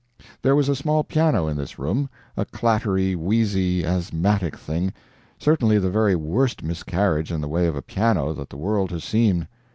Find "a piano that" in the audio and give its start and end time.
7.75-8.49